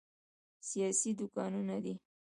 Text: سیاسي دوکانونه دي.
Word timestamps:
سیاسي 0.67 1.11
دوکانونه 1.19 1.77
دي. 1.83 1.95